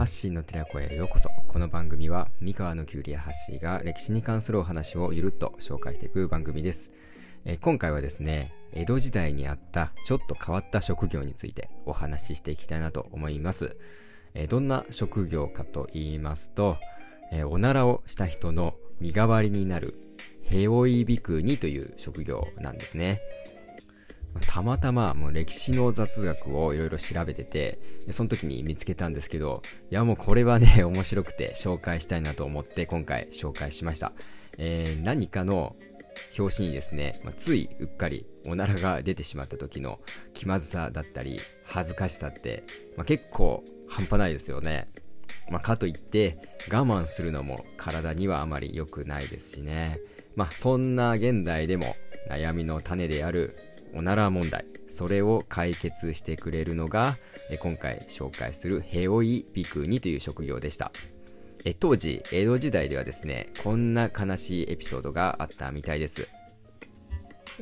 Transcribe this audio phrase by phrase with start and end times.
[0.00, 1.28] ハッシーの寺子へようこそ。
[1.46, 6.90] この番組は、三河のキュウリやハッシーが歴史に関するお話をゆるっと紹介していく番組です。
[7.44, 13.76] えー、今回はですね、江戸時代にあったちょっと変わった職業についてお話ししていきたいなと思います。
[14.32, 16.78] えー、どんな職業かと言いますと、
[17.30, 19.92] えー、おならをした人の身代わりになる、
[20.44, 23.20] ヘオイビクニという職業なんですね。
[24.46, 27.78] たまたまもう歴史の雑学をいろいろ調べてて、
[28.10, 34.12] その時に見つけたんですけど、いやもうこれはね、 面白くて紹介したいなと思って今回紹介しました。
[34.58, 35.76] えー、何かの
[36.38, 40.00] 表紙にですね、まあ、ついうっかりおならが出てしまった時の
[40.34, 42.64] 気まずさだったり、恥ずかしさって、
[42.96, 44.88] まあ、結構半端ないですよね。
[45.50, 46.38] まあ、かといって
[46.70, 50.00] 我慢するのも体にはあまり良くないですしね。
[50.36, 51.96] まあそんな現代でも
[52.28, 53.56] 悩みの種である
[53.94, 54.64] おなら問題。
[54.88, 57.16] それを解決してくれるのが
[57.60, 60.90] 今回紹介するヘオイビクニという職業でした。
[61.78, 66.28] 当時江戸時代ではですねこんな悲しいエピソードがあったみたいです。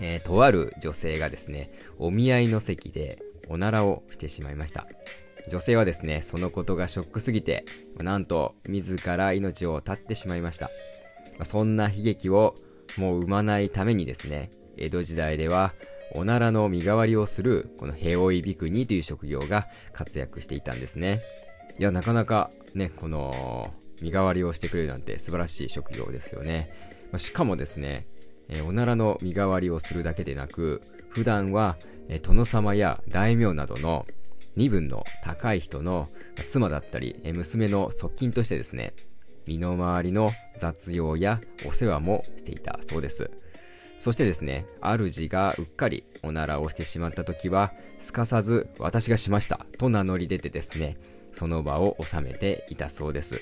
[0.00, 4.86] えー、とある女性がですねお見合いの席でおならをしてしまいました。
[5.50, 7.64] 女性はですねそのことがショックすぎて
[7.96, 10.70] なんと自ら命を絶ってしまいました。
[11.44, 12.54] そんな悲劇を
[12.96, 15.74] もう生まないためにですね江戸時代では
[16.14, 21.20] おならの身代わりをする、このヘオイビクニという職業が活躍していたんですね。
[21.78, 26.70] いや、なかなかね、この、身代わりをしてくれるなんて素晴らしい職業ですよね。
[27.12, 28.06] ましかもですね、
[28.48, 31.76] えおならの身代わりをするだけでなく、普段は、
[32.08, 34.06] え殿様や大名などの
[34.56, 36.08] 身分の高い人の
[36.48, 38.94] 妻だったり、え娘の側近としてですね、
[39.46, 43.30] 身の回りの雑用やお世話もしていたそうです。
[43.98, 50.96] そしてですね、主がうっかりおならをしてしまった時は、すかさず私がしましたと名乗り出てですね、
[51.32, 53.40] その場を収めていたそうです。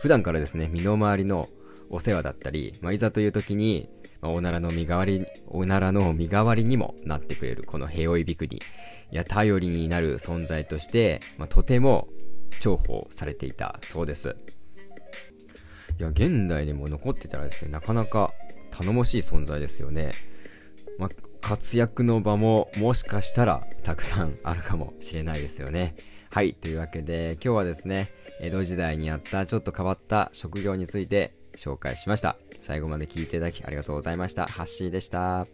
[0.00, 1.48] 普段からですね、身の回りの
[1.90, 3.90] お世話だったり、まあ、いざという時に、
[4.20, 8.60] まあ、おならの身代わり、おならの身代わりにもなってくれるこの平イビクに、い
[9.16, 12.08] や、頼りになる存在として、まあ、とても
[12.60, 14.34] 重宝されていたそうです。
[15.98, 18.32] いや、現代でも残ってたらですね、なかなか
[18.76, 20.12] 頼もしい存在ですよね。
[20.98, 25.94] まあ、活躍の場ももしかしたらたくさんあるかもしれないですよね。
[26.30, 26.54] はい。
[26.54, 28.08] というわけで今日はですね、
[28.40, 32.36] 江戸時代にあったちょっと変わった職業について紹介しました。
[32.60, 34.46] 最後まで聞いていただきありがとうございました。
[34.46, 35.46] ハッシーでした。